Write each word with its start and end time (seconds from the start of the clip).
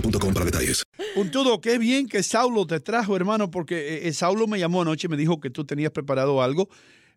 boostmobile.com 0.00 0.34
para 0.34 0.44
detalles. 0.46 0.82
Puntudo, 1.14 1.60
qué 1.60 1.78
bien 1.78 2.08
que 2.08 2.22
Saulo 2.22 2.66
te 2.66 2.80
trajo, 2.80 3.16
hermano, 3.16 3.50
porque 3.50 4.06
eh, 4.08 4.12
Saulo 4.12 4.46
me 4.46 4.58
llamó 4.58 4.82
anoche 4.82 5.06
y 5.06 5.10
me 5.10 5.16
dijo 5.16 5.40
que 5.40 5.50
tú 5.50 5.64
tenías 5.64 5.90
preparado 5.92 6.42
algo 6.42 6.68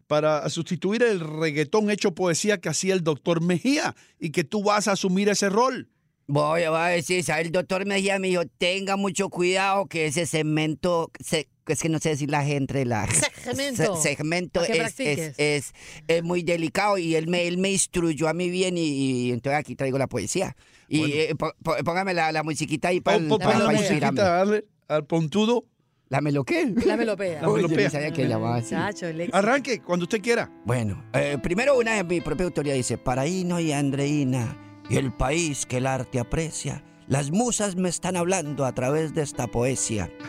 para 0.07 0.47
sustituir 0.49 1.03
el 1.03 1.19
reggaetón 1.19 1.89
hecho 1.91 2.15
poesía 2.15 2.59
que 2.59 2.69
hacía 2.69 2.93
el 2.93 3.03
doctor 3.03 3.41
Mejía 3.41 3.95
y 4.19 4.31
que 4.31 4.43
tú 4.43 4.63
vas 4.63 4.87
a 4.87 4.93
asumir 4.93 5.29
ese 5.29 5.49
rol. 5.49 5.89
Voy, 6.25 6.61
voy 6.67 6.77
a 6.79 6.85
decir, 6.85 7.23
¿sabes? 7.23 7.47
El 7.47 7.51
doctor 7.51 7.85
Mejía 7.85 8.19
me 8.19 8.27
dijo, 8.27 8.43
tenga 8.57 8.95
mucho 8.95 9.29
cuidado 9.29 9.85
que 9.87 10.05
ese 10.07 10.25
segmento, 10.25 11.11
se- 11.23 11.47
es 11.73 11.81
que 11.81 11.89
no 11.89 11.99
sé 11.99 12.09
decir 12.09 12.29
la 12.29 12.43
gente, 12.43 12.85
la... 12.85 13.07
Segmento. 13.43 13.95
se- 13.97 14.09
segmento 14.09 14.61
Para 14.61 14.87
es, 14.87 14.99
es, 14.99 15.33
es, 15.37 15.73
es 16.07 16.23
muy 16.23 16.43
delicado 16.43 16.97
y 16.97 17.15
él 17.15 17.27
me, 17.27 17.47
él 17.47 17.57
me 17.57 17.71
instruyó 17.71 18.27
a 18.27 18.33
mí 18.33 18.49
bien 18.49 18.77
y, 18.77 18.81
y 19.27 19.31
entonces 19.31 19.59
aquí 19.59 19.75
traigo 19.75 19.97
la 19.97 20.07
poesía. 20.07 20.55
Y 20.87 21.11
eh, 21.13 21.35
po- 21.35 21.53
po- 21.63 21.75
póngame 21.85 22.13
la, 22.13 22.31
la 22.31 22.43
musiquita 22.43 22.87
ahí 22.89 22.99
para, 23.01 23.17
Pon- 23.17 23.27
pon- 23.27 23.39
pon 23.39 23.59
la 23.59 23.71
musiquita, 23.71 24.11
dale 24.11 24.65
al 24.87 25.05
puntudo. 25.05 25.65
¿La 26.09 26.21
melopea? 26.21 26.65
La 26.85 26.97
melopea. 26.97 27.39
La 27.43 27.47
melopea. 27.47 27.83
no 27.85 27.89
sabía 27.91 28.11
que 28.11 28.27
llamaba 28.27 28.55
así. 28.55 28.71
Chacho. 28.71 29.05
Arranque 29.31 29.79
cuando 29.83 30.05
usted 30.05 30.19
quiera. 30.21 30.51
Bueno, 30.65 31.05
eh, 31.13 31.37
primero 31.43 31.77
una 31.77 31.93
de 31.93 32.03
mi 32.03 32.19
propia 32.19 32.45
autoría 32.47 32.73
dice, 32.73 32.97
Paraíno 32.97 33.59
y 33.59 33.71
Andreina, 33.71 34.57
y 34.89 34.97
el 34.97 35.13
país 35.13 35.67
que 35.67 35.77
el 35.77 35.85
arte 35.85 36.17
aprecia, 36.19 36.83
las 37.09 37.31
musas 37.31 37.75
me 37.75 37.89
están 37.89 38.15
hablando 38.15 38.65
a 38.65 38.73
través 38.73 39.13
de 39.13 39.23
esta 39.23 39.47
poesía. 39.47 40.09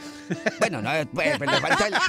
Bueno, 0.61 0.81
no, 0.81 0.95
eh, 0.95 1.07
pues, 1.07 1.37
pues, 1.39 1.51
le 1.51 1.61
falta 1.61 1.87
el... 1.89 1.95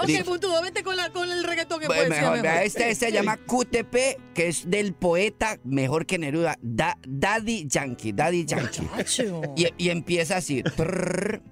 Ok, 0.00 0.24
puntudo, 0.24 0.62
vente 0.62 0.82
con, 0.84 0.96
la, 0.96 1.10
con 1.10 1.28
el 1.30 1.42
reggaetón 1.42 1.80
que 1.80 1.86
puede 1.86 2.02
ser 2.02 2.08
mejor, 2.10 2.30
mejor. 2.30 2.42
vea, 2.42 2.62
este 2.62 2.94
se 2.94 3.10
llama 3.10 3.36
QTP, 3.36 3.96
que 4.32 4.46
es 4.48 4.70
del 4.70 4.94
poeta 4.94 5.58
mejor 5.64 6.06
que 6.06 6.18
Neruda, 6.18 6.56
Da- 6.62 6.96
Daddy 7.06 7.66
Yankee, 7.68 8.12
Daddy 8.12 8.44
Yankee. 8.44 8.88
Y, 9.56 9.66
y 9.76 9.90
empieza 9.90 10.36
así, 10.36 10.62
trrr, 10.62 11.42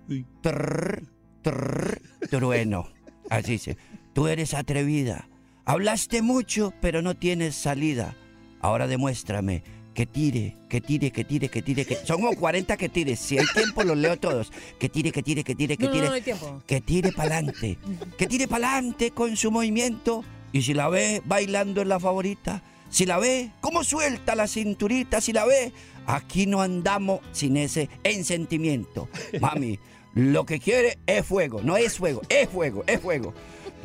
trrr, 0.43 1.03
trrr, 1.43 2.00
trueno. 2.31 2.88
Así 3.31 3.53
dice, 3.53 3.76
tú 4.14 4.28
eres 4.28 4.54
atrevida, 4.54 5.28
hablaste 5.64 6.22
mucho, 6.22 6.72
pero 6.81 7.03
no 7.03 7.14
tienes 7.16 7.56
salida. 7.56 8.14
Ahora 8.60 8.87
demuéstrame 8.87 9.64
que 9.97 10.05
tire, 10.05 10.55
que 10.69 10.83
tire, 10.83 11.11
que 11.11 11.25
tire, 11.25 11.49
que 11.49 11.62
tire, 11.62 11.87
que... 11.87 11.97
Son 12.07 12.21
como 12.21 12.37
40 12.37 12.77
que 12.77 12.91
tires, 12.91 13.19
si 13.19 13.39
hay 13.39 13.47
tiempo 13.55 13.83
los 13.83 13.97
leo 13.97 14.19
todos. 14.19 14.53
Que 14.79 14.91
tire, 14.91 15.11
que 15.11 15.23
tire, 15.23 15.43
que 15.43 15.55
tire, 15.55 15.79
que 15.79 15.87
No, 15.87 15.91
tire. 15.93 16.07
no 16.09 16.12
hay 16.12 16.21
tiempo. 16.21 16.62
Que 16.67 16.83
tire 16.83 17.12
pa'lante, 17.12 17.79
que 18.19 18.27
tire 18.27 18.47
pa'lante 18.47 19.11
con 19.12 19.37
su 19.39 19.51
movimiento. 19.51 20.23
Y 20.53 20.62
si 20.62 20.75
la 20.75 20.91
ve 20.91 21.23
bailando 21.25 21.81
es 21.81 21.87
la 21.89 21.99
favorita. 21.99 22.62
Si 22.91 23.06
la 23.06 23.19
ve, 23.19 23.51
cómo 23.62 23.83
suelta 23.85 24.35
la 24.35 24.47
cinturita. 24.47 25.23
Si 25.23 25.33
la 25.33 25.47
ve, 25.47 25.73
aquí 26.06 26.47
no 26.47 26.61
andamos 26.61 27.21
sin 27.33 27.56
ese 27.56 27.89
ensentimiento. 28.05 29.09
Mami, 29.41 29.79
lo 30.15 30.45
que 30.45 30.61
quiere 30.61 30.99
es 31.06 31.25
fuego. 31.25 31.62
No 31.62 31.79
es 31.79 31.97
fuego, 31.97 32.21
es 32.29 32.51
fuego, 32.51 32.85
es 32.87 33.01
fuego. 33.01 33.33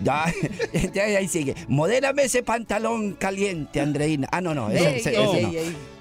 Ya, 0.93 1.07
ya, 1.07 1.17
ahí 1.19 1.27
sigue. 1.27 1.55
Modélame 1.67 2.23
ese 2.23 2.43
pantalón 2.43 3.13
caliente, 3.13 3.79
Andreina. 3.81 4.27
Ah, 4.31 4.41
no, 4.41 4.53
no. 4.53 4.69
ese- 4.69 4.97
ese- 4.97 5.11
ese 5.23 5.41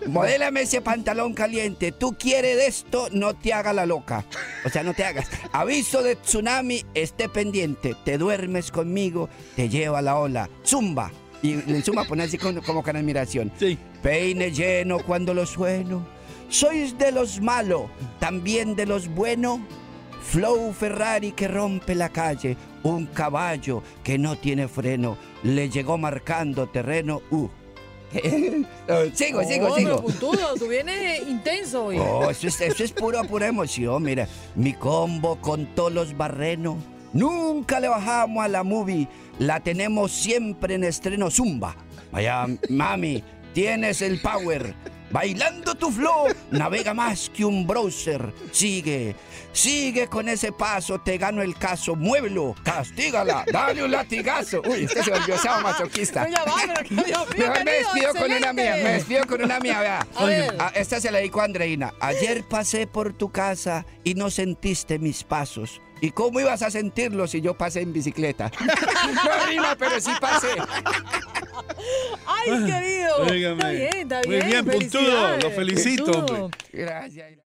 no. 0.06 0.10
Modélame 0.12 0.62
ese 0.62 0.80
pantalón 0.80 1.34
caliente. 1.34 1.92
Tú 1.92 2.16
quieres 2.18 2.56
de 2.56 2.66
esto, 2.66 3.08
no 3.12 3.34
te 3.34 3.52
haga 3.52 3.72
la 3.72 3.86
loca. 3.86 4.24
O 4.64 4.68
sea, 4.70 4.82
no 4.82 4.94
te 4.94 5.04
hagas. 5.04 5.26
Aviso 5.52 6.02
de 6.02 6.16
tsunami, 6.16 6.84
esté 6.94 7.28
pendiente. 7.28 7.94
Te 8.04 8.16
duermes 8.18 8.70
conmigo, 8.70 9.28
te 9.56 9.68
lleva 9.68 10.00
la 10.02 10.16
ola. 10.16 10.48
Zumba. 10.64 11.10
Y 11.42 11.54
zumba 11.82 12.04
pone 12.04 12.24
así 12.24 12.38
con- 12.38 12.60
como 12.62 12.82
con 12.82 12.96
admiración. 12.96 13.52
Sí. 13.58 13.78
Peine 14.02 14.50
lleno 14.52 14.98
cuando 15.00 15.34
lo 15.34 15.44
sueno. 15.46 16.06
Sois 16.48 16.98
de 16.98 17.12
los 17.12 17.40
malos, 17.40 17.82
también 18.18 18.74
de 18.76 18.86
los 18.86 19.08
buenos. 19.08 19.60
Flow 20.22 20.72
Ferrari 20.72 21.32
que 21.32 21.48
rompe 21.48 21.94
la 21.94 22.08
calle. 22.08 22.56
Un 22.82 23.06
caballo 23.06 23.82
que 24.02 24.18
no 24.18 24.36
tiene 24.38 24.68
freno. 24.68 25.16
Le 25.42 25.68
llegó 25.68 25.98
marcando 25.98 26.68
terreno. 26.68 27.20
Uh. 27.30 27.48
sigo, 29.14 29.42
sigo, 29.44 29.68
Oh, 29.68 29.76
sigo. 29.76 30.02
puntudo, 30.02 30.54
tú 30.58 30.66
vienes 30.68 31.28
intenso 31.28 31.84
hoy. 31.86 31.98
Oh, 31.98 32.30
eso 32.30 32.48
es, 32.48 32.60
eso 32.60 32.82
es 32.84 32.92
pura, 32.92 33.22
pura 33.24 33.46
emoción. 33.46 34.02
Mira, 34.02 34.26
mi 34.54 34.72
combo 34.72 35.36
con 35.36 35.66
todos 35.74 35.92
los 35.92 36.16
barrenos. 36.16 36.76
Nunca 37.12 37.80
le 37.80 37.88
bajamos 37.88 38.44
a 38.44 38.48
la 38.48 38.62
movie. 38.62 39.08
La 39.38 39.60
tenemos 39.60 40.12
siempre 40.12 40.74
en 40.74 40.84
estreno 40.84 41.30
Zumba. 41.30 41.74
Vaya, 42.12 42.46
mami, 42.68 43.22
tienes 43.52 44.02
el 44.02 44.20
power. 44.20 44.74
Bailando 45.10 45.74
tu 45.74 45.90
flow, 45.90 46.28
navega 46.50 46.94
más 46.94 47.30
que 47.30 47.44
un 47.44 47.66
browser. 47.66 48.32
Sigue, 48.52 49.16
sigue 49.52 50.06
con 50.06 50.28
ese 50.28 50.52
paso, 50.52 51.00
te 51.00 51.18
gano 51.18 51.42
el 51.42 51.56
caso. 51.56 51.96
Muévelo, 51.96 52.54
castígala, 52.62 53.44
dale 53.52 53.82
un 53.82 53.90
latigazo. 53.90 54.62
Uy, 54.64 54.84
este 54.84 55.02
se 55.02 55.10
volvió 55.10 55.34
masoquista. 55.62 56.22
Oye, 56.22 56.34
va, 56.34 56.54
pero 56.66 56.88
que 56.88 56.94
Dios 56.94 57.28
mío, 57.36 57.46
Mejor 57.48 57.64
me 57.64 57.72
despido 57.72 58.14
con 58.14 58.32
una 58.32 58.52
mía, 58.52 58.72
me 58.76 58.92
despido 58.92 59.26
con 59.26 59.42
una 59.42 59.60
mía, 59.60 59.80
vea. 59.80 60.06
A 60.14 60.24
ver. 60.24 60.54
Esta 60.74 61.00
se 61.00 61.10
la 61.10 61.18
dedico 61.18 61.40
a 61.40 61.44
Andreina. 61.44 61.92
Ayer 62.00 62.44
pasé 62.44 62.86
por 62.86 63.12
tu 63.12 63.30
casa 63.30 63.84
y 64.04 64.14
no 64.14 64.30
sentiste 64.30 64.98
mis 64.98 65.24
pasos. 65.24 65.80
¿Y 66.00 66.12
cómo 66.12 66.40
ibas 66.40 66.62
a 66.62 66.70
sentirlo 66.70 67.26
si 67.26 67.40
yo 67.40 67.58
pasé 67.58 67.82
en 67.82 67.92
bicicleta? 67.92 68.50
No 69.10 69.46
rima, 69.46 69.74
pero 69.78 70.00
sí 70.00 70.12
pasé. 70.20 70.48
Ay, 72.26 72.64
querido. 72.66 73.16
Óigame. 73.18 73.54
Está 73.54 73.70
bien, 73.70 73.96
está 74.02 74.20
Muy 74.26 74.36
bien. 74.36 74.46
bien, 74.46 74.64
puntudo. 74.66 75.36
Lo 75.38 75.50
felicito, 75.50 76.12
hombre. 76.12 76.58
Gracias. 76.72 77.49